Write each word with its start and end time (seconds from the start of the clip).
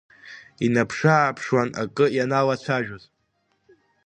Инаԥшы-ааԥшуан 0.65 1.69
акы 1.81 2.05
ианалацәажәоз. 2.17 3.03